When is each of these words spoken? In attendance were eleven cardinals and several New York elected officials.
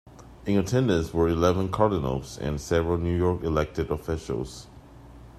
In 0.47 0.57
attendance 0.57 1.13
were 1.13 1.27
eleven 1.27 1.69
cardinals 1.69 2.35
and 2.39 2.59
several 2.59 2.97
New 2.97 3.15
York 3.15 3.43
elected 3.43 3.91
officials. 3.91 4.65